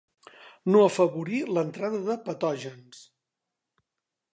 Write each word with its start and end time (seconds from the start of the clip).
No 0.75 0.81
afavorir 0.85 1.43
l'entrada 1.57 2.03
de 2.09 2.19
patògens. 2.31 3.07